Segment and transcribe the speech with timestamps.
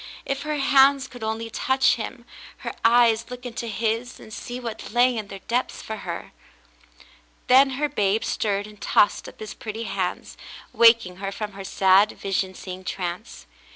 [0.25, 2.25] If her hands could only touch him,
[2.65, 6.31] her eyes look into his and see what lay in their depths for her!
[7.45, 10.37] Then her babe stirred and tossed up his pretty hands,
[10.73, 13.45] waking her from her sad, vision seeing trance.